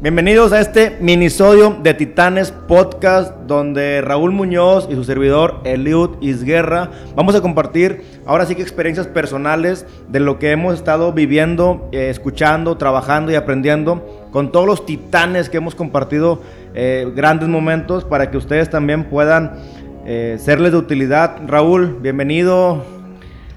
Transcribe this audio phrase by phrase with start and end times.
[0.00, 6.92] Bienvenidos a este minisodio de Titanes Podcast, donde Raúl Muñoz y su servidor Eliud Isguerra
[7.16, 12.10] vamos a compartir ahora sí que experiencias personales de lo que hemos estado viviendo, eh,
[12.10, 16.42] escuchando, trabajando y aprendiendo con todos los titanes que hemos compartido
[16.76, 19.54] eh, grandes momentos para que ustedes también puedan
[20.06, 21.38] eh, serles de utilidad.
[21.44, 22.84] Raúl, bienvenido.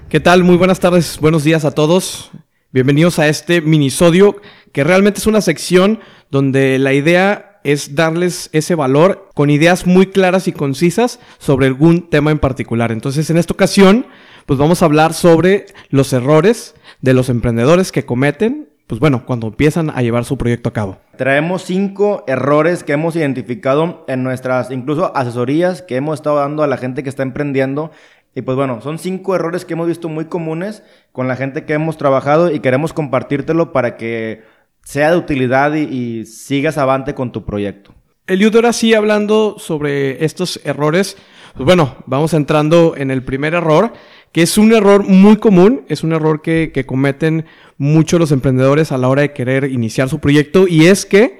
[0.08, 0.42] ¿Qué tal?
[0.42, 2.32] Muy buenas tardes, buenos días a todos.
[2.74, 4.40] Bienvenidos a este minisodio
[4.72, 6.00] que realmente es una sección
[6.30, 12.08] donde la idea es darles ese valor con ideas muy claras y concisas sobre algún
[12.08, 12.90] tema en particular.
[12.90, 14.06] Entonces, en esta ocasión,
[14.46, 19.48] pues vamos a hablar sobre los errores de los emprendedores que cometen, pues bueno, cuando
[19.48, 20.98] empiezan a llevar su proyecto a cabo.
[21.18, 26.66] Traemos cinco errores que hemos identificado en nuestras, incluso asesorías que hemos estado dando a
[26.66, 27.90] la gente que está emprendiendo
[28.34, 30.82] y pues bueno, son cinco errores que hemos visto muy comunes
[31.12, 34.42] con la gente que hemos trabajado y queremos compartírtelo para que
[34.84, 37.94] sea de utilidad y, sigas avante con tu proyecto.
[38.26, 41.16] Eliud, ahora sí, hablando sobre estos errores,
[41.54, 43.92] pues bueno, vamos entrando en el primer error,
[44.32, 47.44] que es un error muy común, es un error que, que cometen
[47.76, 51.38] muchos los emprendedores a la hora de querer iniciar su proyecto y es que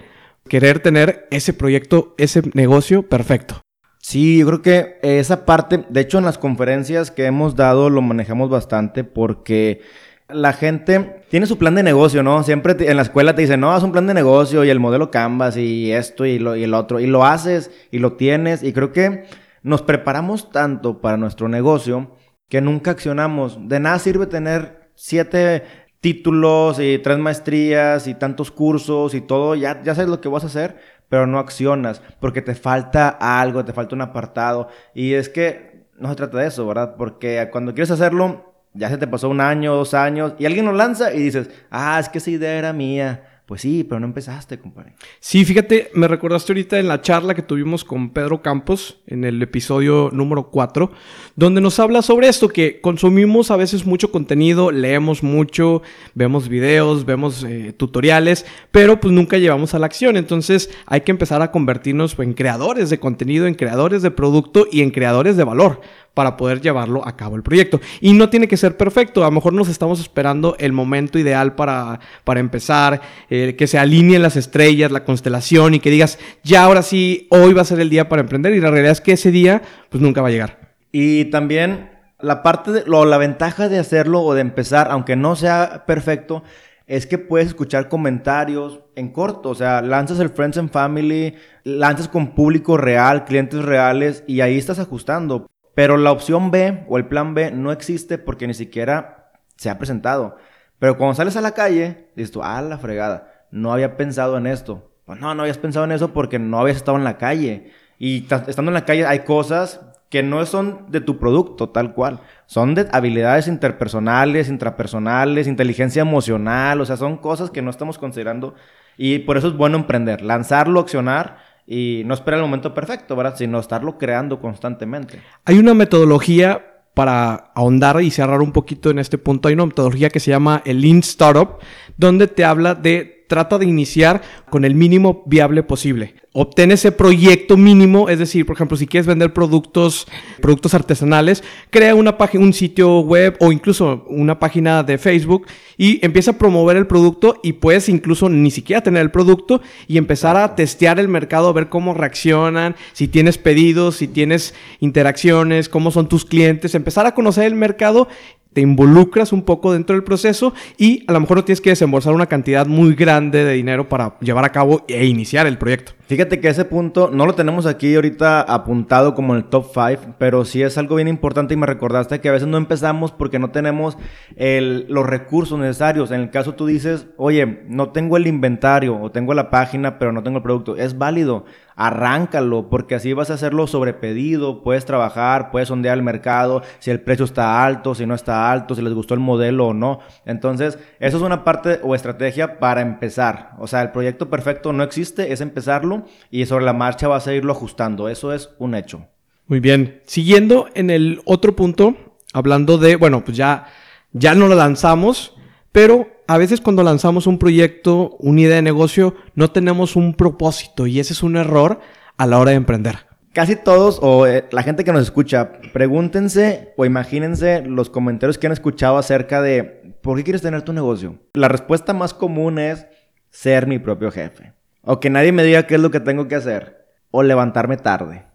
[0.49, 3.63] querer tener ese proyecto, ese negocio perfecto.
[4.03, 8.03] Sí, yo creo que esa parte, de hecho en las conferencias que hemos dado lo
[8.03, 9.81] manejamos bastante porque
[10.29, 12.43] la gente tiene su plan de negocio, ¿no?
[12.43, 15.13] Siempre en la escuela te dicen, no, haz un plan de negocio y el modelo
[15.13, 16.99] Canvas y esto y, lo, y el otro.
[16.99, 18.65] Y lo haces y lo tienes.
[18.65, 19.25] Y creo que
[19.63, 22.17] nos preparamos tanto para nuestro negocio
[22.49, 23.57] que nunca accionamos.
[23.69, 25.63] De nada sirve tener siete
[26.01, 29.55] títulos y tres maestrías y tantos cursos y todo.
[29.55, 30.77] Ya, ya sabes lo que vas a hacer,
[31.13, 34.69] pero no accionas porque te falta algo, te falta un apartado.
[34.95, 36.95] Y es que no se trata de eso, ¿verdad?
[36.97, 40.73] Porque cuando quieres hacerlo ya se te pasó un año, dos años, y alguien lo
[40.73, 43.32] lanza y dices, ah, es que esa idea era mía.
[43.47, 44.95] Pues sí, pero no empezaste, compadre.
[45.19, 49.43] Sí, fíjate, me recordaste ahorita en la charla que tuvimos con Pedro Campos en el
[49.43, 50.93] episodio número 4,
[51.35, 55.83] donde nos habla sobre esto, que consumimos a veces mucho contenido, leemos mucho,
[56.15, 60.17] vemos videos, vemos eh, tutoriales, pero pues nunca llevamos a la acción.
[60.17, 64.83] Entonces hay que empezar a convertirnos en creadores de contenido, en creadores de producto y
[64.83, 65.81] en creadores de valor
[66.15, 67.81] para poder llevarlo a cabo el proyecto.
[68.01, 71.55] Y no tiene que ser perfecto, a lo mejor nos estamos esperando el momento ideal
[71.55, 73.01] para, para empezar,
[73.31, 77.53] eh, que se alineen las estrellas, la constelación y que digas, ya ahora sí, hoy
[77.53, 80.03] va a ser el día para emprender y la realidad es que ese día pues
[80.03, 80.75] nunca va a llegar.
[80.93, 81.91] Y también
[82.21, 86.43] la parte de, la ventaja de hacerlo o de empezar, aunque no sea perfecto,
[86.87, 91.35] es que puedes escuchar comentarios en corto, o sea, lanzas el Friends and Family,
[91.65, 95.47] lanzas con público real, clientes reales y ahí estás ajustando.
[95.75, 99.79] Pero la opción B o el plan B no existe porque ni siquiera se ha
[99.79, 100.37] presentado.
[100.79, 104.47] Pero cuando sales a la calle, dices tú, ah, la fregada, no había pensado en
[104.47, 104.91] esto.
[105.05, 107.73] Pues no, no habías pensado en eso porque no habías estado en la calle.
[107.99, 112.21] Y estando en la calle hay cosas que no son de tu producto tal cual.
[112.47, 116.81] Son de habilidades interpersonales, intrapersonales, inteligencia emocional.
[116.81, 118.55] O sea, son cosas que no estamos considerando.
[118.99, 123.37] Y por eso es bueno emprender, lanzarlo, accionar y no esperar el momento perfecto, ¿verdad?
[123.37, 125.21] Sino estarlo creando constantemente.
[125.45, 129.49] Hay una metodología para ahondar y cerrar un poquito en este punto.
[129.49, 131.59] Hay una metodología que se llama el Lean Startup,
[131.97, 134.21] donde te habla de trata de iniciar
[134.51, 136.17] con el mínimo viable posible.
[136.35, 140.07] Obtén ese proyecto mínimo, es decir, por ejemplo, si quieres vender productos,
[140.43, 145.47] productos artesanales, crea una página, un sitio web o incluso una página de Facebook
[145.79, 149.97] y empieza a promover el producto y puedes incluso ni siquiera tener el producto y
[149.97, 155.91] empezar a testear el mercado, ver cómo reaccionan, si tienes pedidos, si tienes interacciones, cómo
[155.91, 158.09] son tus clientes, empezar a conocer el mercado
[158.53, 162.15] te involucras un poco dentro del proceso y a lo mejor no tienes que desembolsar
[162.15, 165.93] una cantidad muy grande de dinero para llevar a cabo e iniciar el proyecto.
[166.13, 170.17] Fíjate que ese punto no lo tenemos aquí ahorita apuntado como en el top 5,
[170.19, 173.39] pero sí es algo bien importante y me recordaste que a veces no empezamos porque
[173.39, 173.97] no tenemos
[174.37, 176.11] los recursos necesarios.
[176.11, 180.13] En el caso tú dices, oye, no tengo el inventario o tengo la página, pero
[180.13, 180.77] no tengo el producto.
[180.77, 186.05] Es válido arráncalo, porque así vas a hacerlo sobre pedido, puedes trabajar, puedes sondear el
[186.05, 189.69] mercado, si el precio está alto, si no está alto, si les gustó el modelo
[189.69, 190.01] o no.
[190.27, 193.53] Entonces, eso es una parte o estrategia para empezar.
[193.59, 197.35] O sea, el proyecto perfecto no existe, es empezarlo y sobre la marcha vas a
[197.35, 198.09] irlo ajustando.
[198.09, 199.07] Eso es un hecho.
[199.47, 200.01] Muy bien.
[200.07, 201.95] Siguiendo en el otro punto,
[202.33, 203.67] hablando de, bueno, pues ya,
[204.13, 205.35] ya no lo lanzamos,
[205.73, 210.87] pero a veces cuando lanzamos un proyecto, una idea de negocio, no tenemos un propósito
[210.87, 211.81] y ese es un error
[212.17, 213.07] a la hora de emprender.
[213.33, 218.47] Casi todos, o eh, la gente que nos escucha, pregúntense o imagínense los comentarios que
[218.47, 221.19] han escuchado acerca de ¿por qué quieres tener tu negocio?
[221.33, 222.87] La respuesta más común es
[223.31, 224.53] ser mi propio jefe.
[224.85, 228.27] O que nadie me diga qué es lo que tengo que hacer, o levantarme tarde.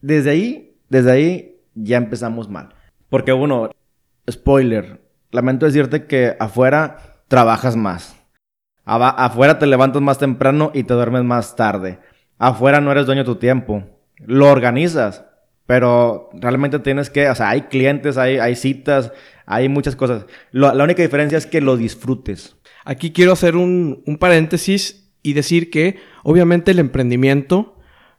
[0.00, 2.74] Desde ahí, desde ahí ya empezamos mal.
[3.08, 3.70] Porque uno,
[4.30, 5.00] spoiler,
[5.30, 8.16] lamento decirte que afuera trabajas más.
[8.84, 11.98] Afuera te levantas más temprano y te duermes más tarde.
[12.38, 13.84] Afuera no eres dueño de tu tiempo.
[14.16, 15.24] Lo organizas,
[15.66, 19.12] pero realmente tienes que, o sea, hay clientes, hay, hay citas,
[19.46, 20.26] hay muchas cosas.
[20.50, 22.56] la única diferencia es que lo disfrutes.
[22.84, 27.76] Aquí quiero hacer un, un paréntesis y decir que obviamente el emprendimiento,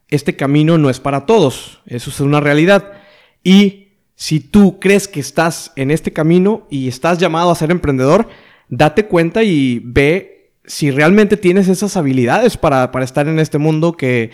[0.09, 2.93] este camino no es para todos, eso es una realidad.
[3.43, 8.29] Y si tú crees que estás en este camino y estás llamado a ser emprendedor,
[8.69, 13.93] date cuenta y ve si realmente tienes esas habilidades para, para estar en este mundo
[13.93, 14.31] que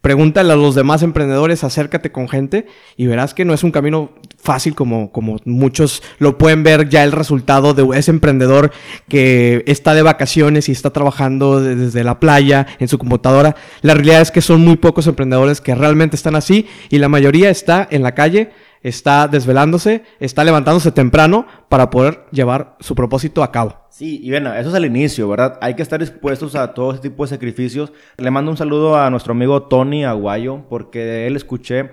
[0.00, 4.12] Pregúntale a los demás emprendedores, acércate con gente y verás que no es un camino
[4.42, 8.72] fácil como, como muchos lo pueden ver ya el resultado de ese emprendedor
[9.08, 13.56] que está de vacaciones y está trabajando desde la playa en su computadora.
[13.82, 17.50] La realidad es que son muy pocos emprendedores que realmente están así y la mayoría
[17.50, 18.50] está en la calle
[18.82, 23.76] está desvelándose, está levantándose temprano para poder llevar su propósito a cabo.
[23.90, 25.58] Sí, y bueno, eso es el inicio, ¿verdad?
[25.60, 27.92] Hay que estar dispuestos a todo ese tipo de sacrificios.
[28.16, 31.90] Le mando un saludo a nuestro amigo Tony Aguayo, porque él escuché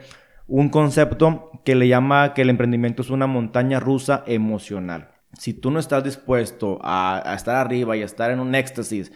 [0.47, 5.11] un concepto que le llama que el emprendimiento es una montaña rusa emocional.
[5.33, 9.11] Si tú no estás dispuesto a, estar arriba y a estar en un éxtasis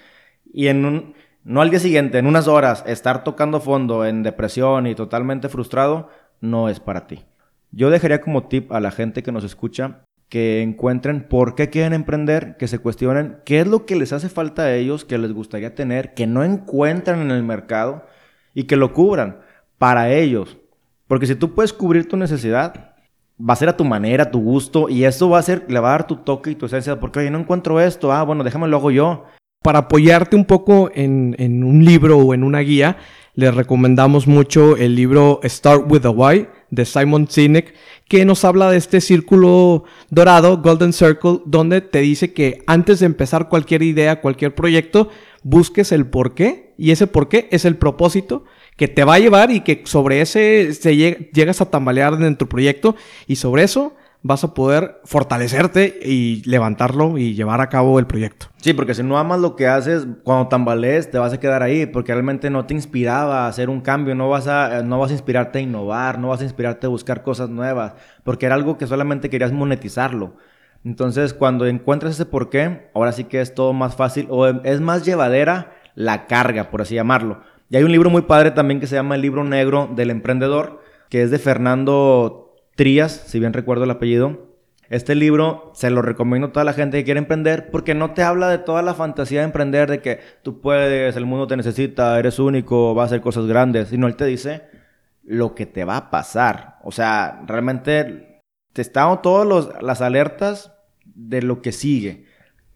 [0.53, 1.13] y en un,
[1.43, 6.09] no al día siguiente, en unas horas, estar tocando fondo en depresión y totalmente frustrado,
[6.41, 7.23] no es para ti.
[7.71, 11.91] Yo dejaría como tip a la gente que nos escucha que encuentren por qué quieren
[11.91, 15.33] emprender, que se cuestionen qué es lo que les hace falta a ellos, que les
[15.33, 18.05] gustaría tener, que no encuentran en el mercado
[18.53, 19.41] y que lo cubran
[19.77, 20.57] para ellos.
[21.11, 22.93] Porque si tú puedes cubrir tu necesidad,
[23.37, 25.77] va a ser a tu manera, a tu gusto, y eso va a ser, le
[25.81, 28.45] va a dar tu toque y tu esencia, porque oye, no encuentro esto, ah, bueno,
[28.45, 29.25] déjame lo hago yo.
[29.61, 31.35] Para apoyarte un poco en,
[31.65, 32.95] un libro o en una guía,
[33.35, 37.75] les recomendamos mucho el libro Start with a Why de Simon Sinek,
[38.07, 43.07] que nos habla de este círculo dorado, Golden Circle, donde te dice que antes de
[43.07, 45.09] empezar cualquier idea, cualquier proyecto,
[45.43, 48.45] busques el por qué, y ese por qué es el propósito
[48.77, 52.47] que te va a llevar y que sobre ese se llegas a tambalear en tu
[52.47, 52.95] proyecto,
[53.27, 58.47] y sobre eso vas a poder fortalecerte y levantarlo y llevar a cabo el proyecto.
[58.57, 61.87] Sí, porque si no amas lo que haces, cuando tambalees te vas a quedar ahí,
[61.87, 65.13] porque realmente no te inspiraba a hacer un cambio, no vas a, no vas a
[65.13, 68.85] inspirarte a innovar, no vas a inspirarte a buscar cosas nuevas, porque era algo que
[68.85, 70.35] solamente querías monetizarlo.
[70.83, 75.05] Entonces, cuando encuentras ese porqué, ahora sí que es todo más fácil o es más
[75.05, 77.41] llevadera la carga, por así llamarlo.
[77.71, 80.81] Y hay un libro muy padre también que se llama El libro negro del emprendedor,
[81.07, 84.57] que es de Fernando Trías, si bien recuerdo el apellido.
[84.89, 88.23] Este libro se lo recomiendo a toda la gente que quiere emprender porque no te
[88.23, 92.19] habla de toda la fantasía de emprender, de que tú puedes, el mundo te necesita,
[92.19, 94.63] eres único, vas a hacer cosas grandes, sino él te dice
[95.23, 96.77] lo que te va a pasar.
[96.83, 98.41] O sea, realmente
[98.73, 100.73] te están todas las alertas
[101.05, 102.25] de lo que sigue.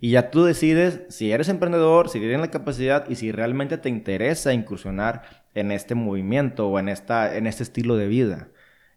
[0.06, 3.90] Y ya tú decides si eres emprendedor, si tienes la capacidad y si realmente te
[3.90, 5.24] interesa incursionar
[5.56, 8.50] en este movimiento o en, esta, en este estilo de vida.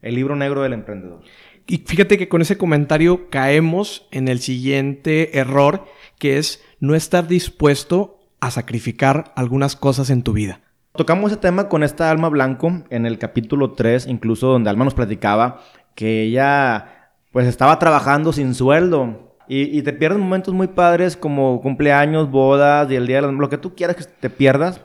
[0.02, 1.22] El libro negro del emprendedor.
[1.66, 5.86] Y fíjate que con ese comentario caemos en el siguiente error,
[6.18, 10.60] que es no estar dispuesto a sacrificar algunas cosas en tu vida.
[10.92, 14.92] Tocamos ese tema con esta Alma Blanco en el capítulo 3, incluso donde Alma nos
[14.92, 15.62] platicaba
[15.94, 21.60] que ella pues estaba trabajando sin sueldo y, y te pierdes momentos muy padres como
[21.60, 24.80] cumpleaños, bodas y el día de lo que tú quieras que te pierdas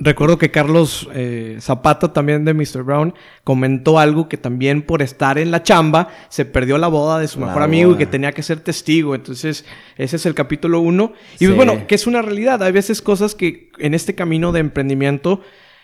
[0.00, 2.84] Recuerdo que Carlos eh, Zapata, también de Mr.
[2.84, 7.26] Brown, comentó algo que también por estar en la chamba se perdió la boda de
[7.26, 9.16] su mejor amigo y que tenía que ser testigo.
[9.16, 9.64] Entonces,
[9.96, 11.14] ese es el capítulo uno.
[11.40, 12.62] Y pues, bueno, que es una realidad.
[12.62, 15.40] Hay veces cosas que en este camino de emprendimiento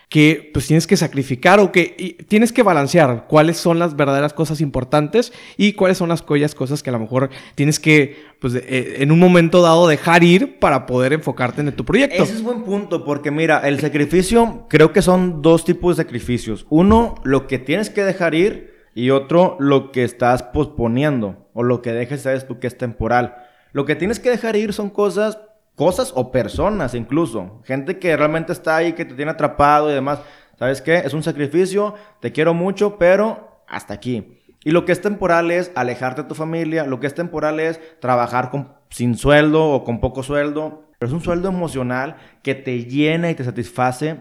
[0.09, 4.61] que pues tienes que sacrificar o que tienes que balancear cuáles son las verdaderas cosas
[4.61, 9.11] importantes y cuáles son las cosas que a lo mejor tienes que pues eh, en
[9.11, 12.23] un momento dado dejar ir para poder enfocarte en tu proyecto.
[12.23, 16.65] Ese es buen punto porque mira, el sacrificio creo que son dos tipos de sacrificios.
[16.69, 21.81] Uno, lo que tienes que dejar ir y otro, lo que estás posponiendo o lo
[21.81, 23.35] que dejes sabes tú que es temporal.
[23.73, 25.39] Lo que tienes que dejar ir son cosas
[25.75, 27.61] cosas o personas incluso.
[27.65, 30.19] Gente que realmente está ahí, que te tiene atrapado y demás.
[30.57, 30.97] ¿Sabes qué?
[30.97, 34.41] Es un sacrificio, te quiero mucho, pero hasta aquí.
[34.63, 37.79] Y lo que es temporal es alejarte de tu familia, lo que es temporal es
[37.99, 42.85] trabajar con, sin sueldo o con poco sueldo, pero es un sueldo emocional que te
[42.85, 44.17] llena y te satisface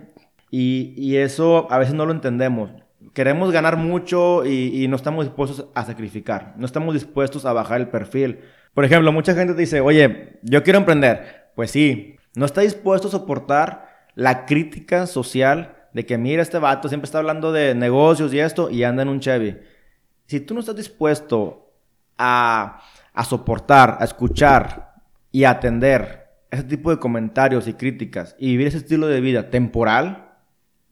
[0.51, 2.71] y, y eso a veces no lo entendemos.
[3.15, 7.81] Queremos ganar mucho y, y no estamos dispuestos a sacrificar, no estamos dispuestos a bajar
[7.81, 8.41] el perfil.
[8.75, 13.11] Por ejemplo, mucha gente dice, oye, yo quiero emprender, pues sí, no está dispuesto a
[13.11, 18.41] soportar la crítica social de que mira este vato siempre está hablando de negocios y
[18.41, 19.59] esto y anda en un Chevy.
[20.27, 21.73] Si tú no estás dispuesto
[22.19, 22.83] a,
[23.13, 24.95] a soportar, a escuchar
[25.31, 29.51] y a atender ese tipo de comentarios y críticas y vivir ese estilo de vida
[29.51, 30.33] temporal,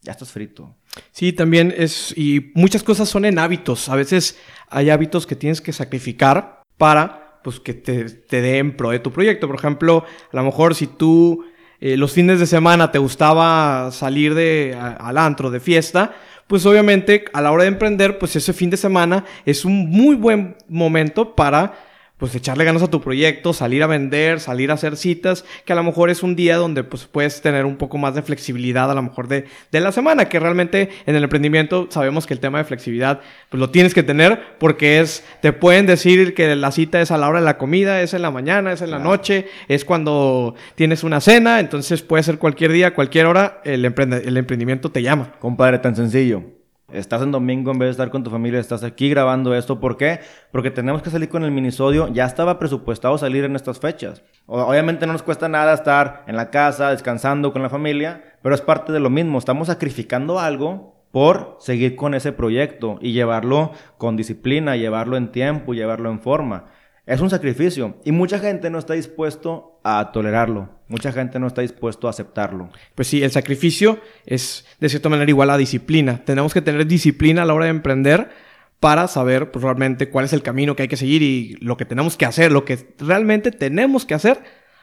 [0.03, 0.77] ya estás frito.
[1.11, 3.89] Sí, también es, y muchas cosas son en hábitos.
[3.89, 4.39] A veces
[4.69, 9.13] hay hábitos que tienes que sacrificar para, pues, que te, te den pro de tu
[9.13, 9.47] proyecto.
[9.47, 11.45] Por ejemplo, a lo mejor si tú
[11.85, 16.15] eh, los fines de semana te gustaba salir de, al antro, de fiesta,
[16.47, 20.15] pues obviamente a la hora de emprender, pues ese fin de semana es un muy
[20.15, 21.75] buen momento para
[22.17, 25.77] pues echarle ganas a tu proyecto, salir a vender, salir a hacer citas, que a
[25.77, 28.95] lo mejor es un día donde pues puedes tener un poco más de flexibilidad a
[28.95, 32.59] lo mejor de, de la semana, que realmente en el emprendimiento sabemos que el tema
[32.59, 37.01] de flexibilidad pues lo tienes que tener porque es, te pueden decir que la cita
[37.01, 39.49] es a la hora de la comida, es en la mañana, es en la noche,
[39.67, 44.93] es cuando tienes una cena, entonces puede ser cualquier día, cualquier hora, el, el emprendimiento
[44.93, 45.33] te llama.
[45.41, 46.62] Compadre, tan sencillo.
[46.93, 49.81] Estás en domingo en vez de estar con tu familia, estás aquí grabando esto.
[49.81, 50.21] ¿Por qué?
[50.51, 52.09] Porque tenemos que salir con el minisodio.
[52.09, 54.23] Ya estaba presupuestado salir en estas fechas.
[54.47, 58.61] Obviamente no nos cuesta nada estar en la casa, descansando con la familia, pero es
[58.61, 59.39] parte de lo mismo.
[59.39, 65.75] Estamos sacrificando algo por seguir con ese proyecto y llevarlo con disciplina, llevarlo en tiempo,
[65.75, 66.67] llevarlo en forma.
[67.05, 70.69] Es un sacrificio y mucha gente no está dispuesto a tolerarlo.
[70.87, 72.71] Mucha gente no está dispuesto a aceptarlo.
[72.95, 76.23] Pues sí, el sacrificio es de cierta manera igual a disciplina.
[76.25, 78.31] Tenemos que tener disciplina a la hora de emprender
[78.79, 81.85] para saber pues, realmente cuál es el camino que hay que seguir y lo que
[81.85, 84.41] tenemos que hacer, lo que realmente tenemos que hacer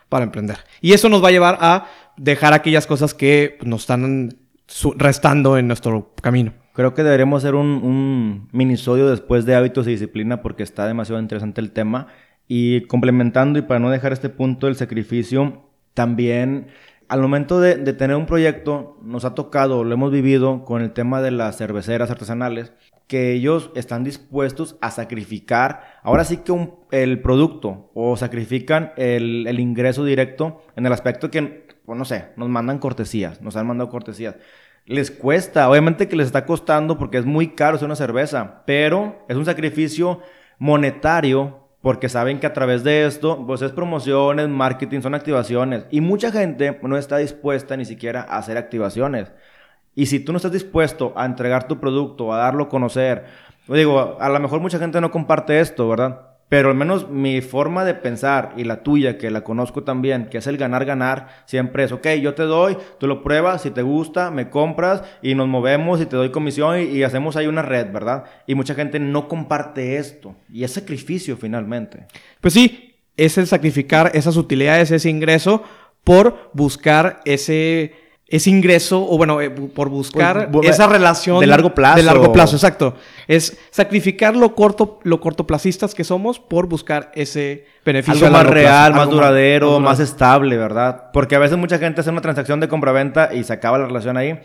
[0.09, 0.57] para emprender.
[0.81, 4.37] Y eso nos va a llevar a dejar aquellas cosas que nos están
[4.97, 6.53] restando en nuestro camino.
[6.79, 11.21] Creo que deberíamos hacer un, un minisodio después de hábitos y disciplina porque está demasiado
[11.21, 12.07] interesante el tema.
[12.47, 15.61] Y complementando y para no dejar este punto del sacrificio,
[15.93, 16.67] también
[17.09, 20.93] al momento de, de, tener un proyecto, nos ha tocado, lo hemos vivido con el
[20.93, 22.71] tema de las cerveceras artesanales,
[23.07, 29.47] que ellos están dispuestos a sacrificar, ahora sí que un, el producto, o sacrifican el,
[29.47, 33.67] el, ingreso directo en el aspecto que, pues no sé, nos mandan cortesías, nos han
[33.67, 34.37] mandado cortesías
[34.89, 39.23] les cuesta, obviamente que les está costando porque es muy caro hacer una cerveza, pero
[39.29, 40.19] es un sacrificio
[40.57, 45.85] monetario porque saben que a través de esto, pues es promociones, marketing, son activaciones.
[45.91, 49.31] Y mucha gente no está dispuesta ni siquiera a hacer activaciones.
[49.93, 53.25] Y si tú no estás dispuesto a entregar tu producto, a darlo a conocer,
[53.67, 56.28] digo, a lo mejor mucha gente no comparte esto, ¿verdad?
[56.49, 60.39] Pero al menos mi forma de pensar y la tuya, que la conozco también, que
[60.39, 64.31] es el ganar-ganar, siempre es, ok, yo te doy, tú lo pruebas, si te gusta,
[64.31, 68.25] me compras y nos movemos y te doy comisión y, hacemos ahí una red, ¿verdad?
[68.47, 72.07] Y mucha gente no comparte esto y es sacrificio finalmente.
[72.41, 75.63] Pues sí, es el sacrificar esas utilidades, ese ingreso
[76.03, 77.93] por buscar ese
[78.29, 81.97] ese ingreso, o bueno, eh, por buscar pues, esa relación de largo plazo.
[81.97, 82.95] De largo plazo, exacto.
[83.27, 88.27] Es sacrificar lo corto, lo cortoplacistas que somos por buscar ese beneficio.
[88.27, 91.09] Algo más real, más duradero, más, más, estable, ¿verdad?
[91.11, 94.15] Porque a veces mucha gente hace una transacción de compra-venta y se acaba la relación
[94.15, 94.39] ahí.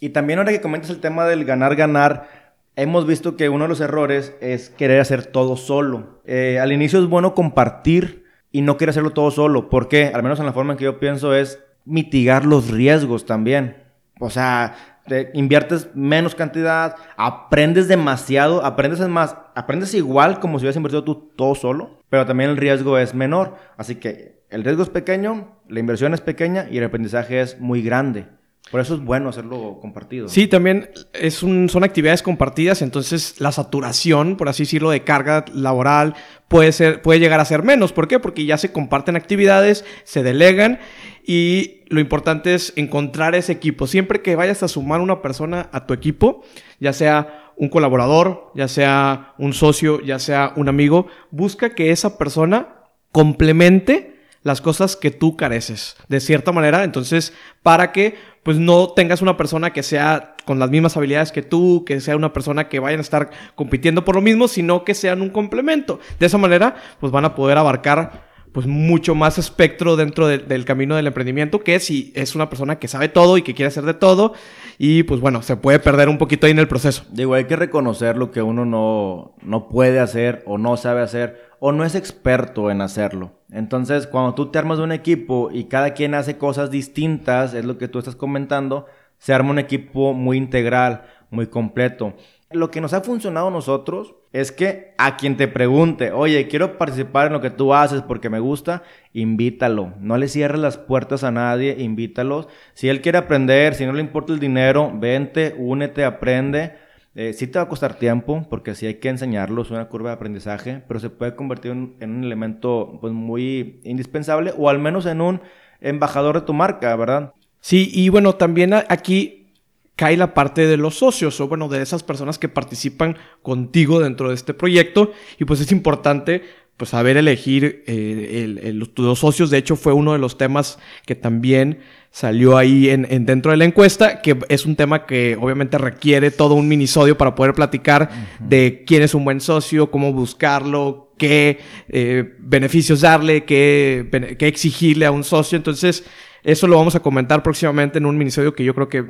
[0.00, 2.28] Y también ahora que comentas el tema del ganar-ganar,
[2.74, 6.20] hemos visto que uno de los errores es querer hacer todo solo.
[6.24, 9.68] Eh, al inicio es bueno compartir y no querer hacerlo todo solo.
[9.68, 10.10] ¿Por qué?
[10.12, 13.76] Al menos en la forma en que yo pienso es mitigar los riesgos también.
[14.20, 14.74] O sea,
[15.06, 21.32] te inviertes menos cantidad, aprendes demasiado, aprendes más, aprendes igual como si hubieras invertido tú
[21.34, 23.56] todo solo, pero también el riesgo es menor.
[23.76, 27.82] Así que el riesgo es pequeño, la inversión es pequeña y el aprendizaje es muy
[27.82, 28.26] grande.
[28.70, 30.28] Por eso es bueno hacerlo compartido.
[30.28, 36.14] Sí, también es son actividades compartidas, entonces la saturación, por así decirlo, de carga laboral
[36.48, 37.92] puede, ser, puede llegar a ser menos.
[37.92, 38.18] ¿Por qué?
[38.18, 40.80] Porque ya se comparten actividades, se delegan
[41.26, 43.86] y lo importante es encontrar ese equipo.
[43.86, 46.42] Siempre que vayas a sumar una persona a tu equipo,
[46.78, 52.18] ya sea un colaborador, ya sea un socio, ya sea un amigo, busca que esa
[52.18, 52.68] persona
[53.12, 56.84] complemente las cosas que tú careces, de cierta manera.
[56.84, 57.32] Entonces,
[57.62, 61.84] para que pues no tengas una persona que sea con las mismas habilidades que tú,
[61.84, 65.20] que sea una persona que vayan a estar compitiendo por lo mismo, sino que sean
[65.20, 66.00] un complemento.
[66.18, 70.96] De esa manera, pues van a poder abarcar pues mucho más espectro dentro del camino
[70.96, 73.94] del emprendimiento que si es una persona que sabe todo y que quiere hacer de
[73.94, 74.32] todo
[74.78, 77.04] y pues bueno, se puede perder un poquito ahí en el proceso.
[77.10, 81.47] Digo, hay que reconocer lo que uno no, no puede hacer o no sabe hacer
[81.60, 83.32] o no es experto en hacerlo.
[83.50, 87.64] Entonces, cuando tú te armas de un equipo y cada quien hace cosas distintas, es
[87.64, 88.86] lo que tú estás comentando,
[89.18, 92.14] se arma un equipo muy integral, muy completo.
[92.50, 96.78] Lo que nos ha funcionado a nosotros es que a quien te pregunte, oye, quiero
[96.78, 99.92] participar en lo que tú haces porque me gusta, invítalo.
[100.00, 102.48] No le cierres las puertas a nadie, invítalos.
[102.72, 106.87] Si él quiere aprender, si no le importa el dinero, vente, únete, aprende.
[107.20, 110.10] Eh, sí te va a costar tiempo, porque sí hay que enseñarlo, es una curva
[110.10, 115.04] de aprendizaje, pero se puede convertir en, un elemento pues, muy indispensable o al menos
[115.04, 115.40] en un
[115.80, 117.34] embajador de tu marca, ¿verdad?
[117.58, 119.48] Sí, y bueno, también aquí
[119.96, 124.28] cae la parte de los socios o bueno, de esas personas que participan contigo dentro
[124.28, 125.10] de este proyecto
[125.40, 126.44] y pues es importante
[126.76, 129.50] pues saber elegir eh, los, socios.
[129.50, 133.64] De hecho, fue uno de los temas que también salió ahí en, dentro de la
[133.64, 138.10] encuesta, que es un tema que obviamente requiere todo un minisodio para poder platicar
[138.40, 145.06] de quién es un buen socio, cómo buscarlo, qué eh, beneficios darle, qué, qué exigirle
[145.06, 145.56] a un socio.
[145.56, 146.04] Entonces,
[146.42, 149.04] eso lo vamos a comentar próximamente en un minisodio que yo creo que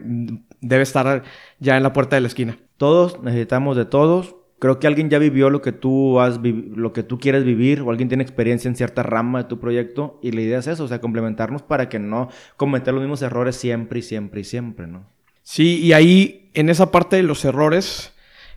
[0.61, 1.23] debe estar
[1.61, 2.59] ya en la puerta de la esquina.
[2.77, 4.35] Todos necesitamos de todos.
[4.59, 7.91] Creo que alguien ya vivió lo que tú has lo que tú quieres vivir o
[7.91, 10.89] alguien tiene experiencia en cierta rama de tu proyecto y la idea es eso, o
[10.89, 15.07] sea, complementarnos para que no cometer los mismos errores siempre y siempre y siempre, ¿no?
[15.45, 18.13] Sí, y ahí en esa parte de los errores,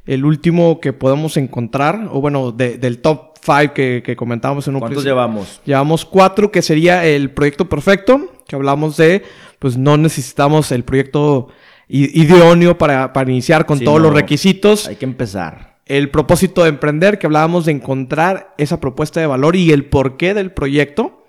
[0.05, 4.81] el último que podemos encontrar, o bueno, del top 5 que, que comentábamos en un
[4.81, 5.62] ¿Cuántos llevamos?
[5.65, 9.24] Llevamos cuatro, que sería el proyecto perfecto, que hablamos de,
[9.60, 11.50] pues no necesitamos el proyecto
[11.88, 14.88] idóneo para, para iniciar con todos los requisitos.
[14.88, 15.71] Hay que empezar.
[15.91, 20.33] El propósito de emprender, que hablábamos de encontrar esa propuesta de valor y el porqué
[20.33, 21.25] del proyecto.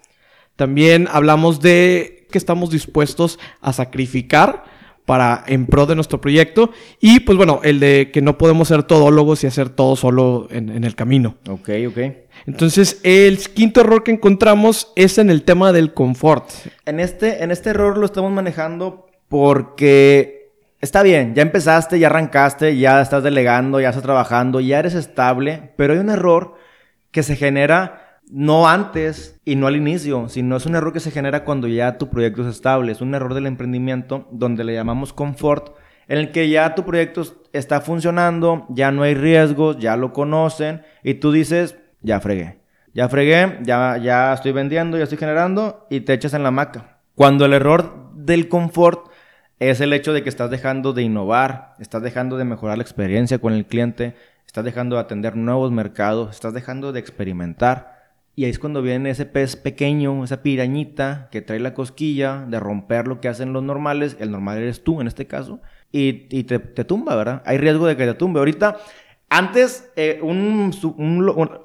[0.55, 4.63] También hablamos de que estamos dispuestos a sacrificar
[5.05, 6.71] para en pro de nuestro proyecto.
[7.01, 10.69] Y pues bueno, el de que no podemos ser todólogos y hacer todo solo en,
[10.69, 11.39] en el camino.
[11.49, 11.99] Ok, ok.
[12.47, 16.49] Entonces, el quinto error que encontramos es en el tema del confort.
[16.87, 20.42] En este, en este error lo estamos manejando porque
[20.83, 25.73] está bien, ya empezaste, ya arrancaste, ya estás delegando, ya estás trabajando, ya eres estable,
[25.77, 26.57] pero hay un error
[27.11, 31.11] que se genera no antes y no al inicio, sino es un error que se
[31.11, 32.93] genera cuando ya tu proyecto es estable.
[32.93, 35.77] Es un error del emprendimiento donde le llamamos confort,
[36.09, 37.23] en el que ya tu proyecto
[37.53, 42.61] está funcionando, ya no hay riesgos, ya lo conocen y tú dices, ya fregué.
[42.95, 46.99] Ya fregué, ya, ya estoy vendiendo, ya estoy generando y te echas en la maca.
[47.15, 49.12] Cuando el error del confort
[49.71, 53.39] es el hecho de que estás dejando de innovar, estás dejando de mejorar la experiencia
[53.39, 58.03] con el cliente, estás dejando de atender nuevos mercados, estás dejando de experimentar.
[58.35, 62.59] Y ahí es cuando viene ese pez pequeño, esa pirañita que trae la cosquilla de
[62.59, 64.17] romper lo que hacen los normales.
[64.19, 65.61] El normal eres tú en este caso.
[65.93, 67.43] Y, te, tumba, ¿verdad?
[67.45, 68.41] Hay riesgo de que te tumbe.
[68.41, 68.79] Ahorita
[69.29, 70.21] antes, eh,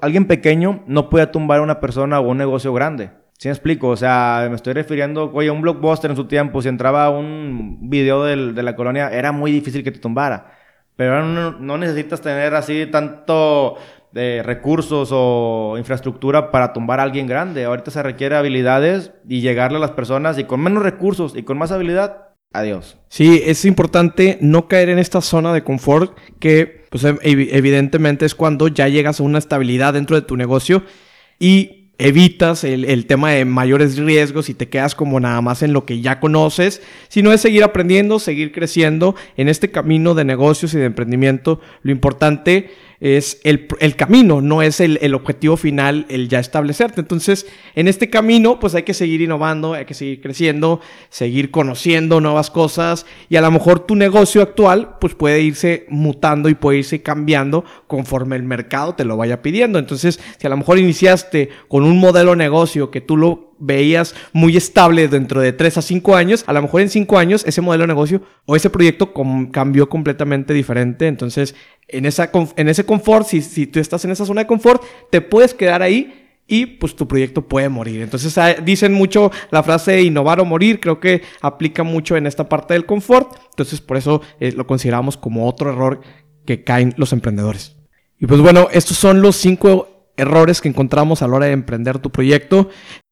[0.00, 3.10] alguien pequeño no podía tumbar a una persona o un negocio grande.
[3.38, 3.88] ¿Sí me explico?
[3.88, 8.24] O sea, me estoy refiriendo, oye, un blockbuster en su tiempo, si entraba un video
[8.24, 10.58] de la colonia, era muy difícil que te tumbara.
[10.96, 13.76] Pero ahora no, necesitas tener así tanto
[14.10, 17.64] de recursos o infraestructura para tumbar a alguien grande.
[17.64, 21.56] Ahorita se requiere habilidades y llegarle a las personas y con menos recursos y con
[21.56, 22.96] más habilidad Adiós.
[23.08, 28.68] Sí, es importante no caer en esta zona de confort que, pues, evidentemente es cuando
[28.68, 30.82] ya llegas a una estabilidad dentro de tu negocio
[31.38, 35.72] y evitas el, el, tema de mayores riesgos y te quedas como nada más en
[35.72, 40.74] lo que ya conoces, sino es seguir aprendiendo, seguir creciendo en este camino de negocios
[40.74, 41.60] y de emprendimiento.
[41.82, 47.00] Lo importante es el, camino, no es el, el, objetivo final, el ya establecerte.
[47.00, 52.20] Entonces, en este camino, pues hay que seguir innovando, hay que seguir creciendo, seguir conociendo
[52.20, 56.78] nuevas cosas y a lo mejor tu negocio actual, pues puede irse mutando y puede
[56.78, 59.78] irse cambiando conforme el mercado te lo vaya pidiendo.
[59.78, 64.14] Entonces, si a lo mejor iniciaste con un modelo de negocio que tú lo veías
[64.32, 67.60] muy estable dentro de 3 a 5 años, a lo mejor en 5 años ese
[67.60, 69.12] modelo de negocio o ese proyecto
[69.52, 71.06] cambió completamente diferente.
[71.06, 71.54] Entonces,
[71.88, 75.20] en, esa, en ese confort, si, si tú estás en esa zona de confort, te
[75.20, 78.00] puedes quedar ahí y pues tu proyecto puede morir.
[78.00, 82.48] Entonces ah, dicen mucho la frase innovar o morir, creo que aplica mucho en esta
[82.48, 83.36] parte del confort.
[83.50, 86.00] Entonces por eso eh, lo consideramos como otro error
[86.46, 87.76] que caen los emprendedores.
[88.18, 91.98] Y pues bueno, estos son los cinco errores que encontramos a la hora de emprender
[91.98, 92.68] tu proyecto.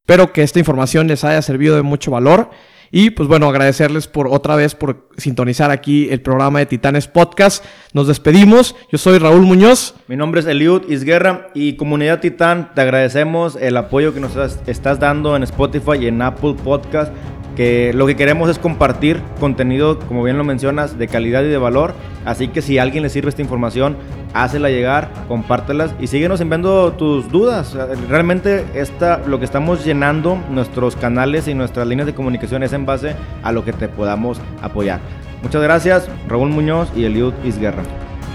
[0.07, 2.51] Espero que esta información les haya servido de mucho valor.
[2.90, 7.64] Y pues bueno, agradecerles por otra vez por sintonizar aquí el programa de Titanes Podcast.
[7.92, 8.77] Nos despedimos.
[8.92, 9.95] Yo soy Raúl Muñoz.
[10.07, 15.01] Mi nombre es Eliud Isguerra y comunidad Titán, te agradecemos el apoyo que nos estás
[15.01, 17.12] dando en Spotify y en Apple Podcast
[17.57, 21.59] que lo que queremos es compartir contenido, como bien lo mencionas, de calidad y de
[21.59, 21.95] valor.
[22.25, 23.97] Así que si a alguien le sirve esta información,
[24.35, 27.77] hácela llegar, compártelas y síguenos enviando tus dudas.
[28.09, 32.87] Realmente esta, lo que estamos llenando nuestros canales y nuestras líneas de comunicación es en
[32.87, 35.01] base a lo que te podamos apoyar.
[35.42, 37.83] Muchas gracias, Raúl Muñoz y Eliud Isguerra.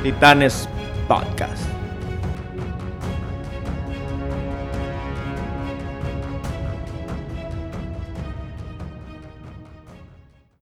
[0.03, 0.67] Titanes
[1.07, 1.80] Podcast.